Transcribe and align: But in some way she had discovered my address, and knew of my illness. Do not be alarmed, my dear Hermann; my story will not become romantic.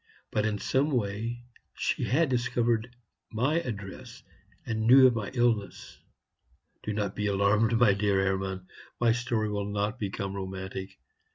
But 0.31 0.47
in 0.47 0.57
some 0.57 0.89
way 0.89 1.43
she 1.75 2.05
had 2.05 2.27
discovered 2.27 2.95
my 3.31 3.59
address, 3.59 4.23
and 4.65 4.87
knew 4.87 5.05
of 5.05 5.13
my 5.13 5.29
illness. 5.35 5.99
Do 6.81 6.91
not 6.91 7.15
be 7.15 7.27
alarmed, 7.27 7.77
my 7.77 7.93
dear 7.93 8.19
Hermann; 8.25 8.65
my 8.99 9.11
story 9.11 9.51
will 9.51 9.69
not 9.69 9.99
become 9.99 10.33
romantic. 10.35 10.97